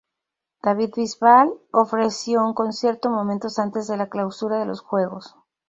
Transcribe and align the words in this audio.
David 0.63 0.95
Bisbal 0.95 1.53
ofreció 1.71 2.43
un 2.43 2.55
concierto 2.55 3.11
momentos 3.11 3.59
antes 3.59 3.85
de 3.87 3.97
la 3.97 4.09
clausura 4.09 4.57
de 4.57 4.65
los 4.65 4.81
juegos. 4.81 5.35